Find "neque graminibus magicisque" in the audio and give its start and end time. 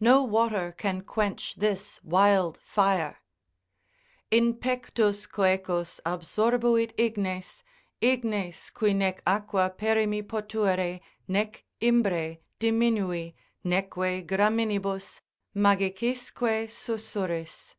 13.64-16.68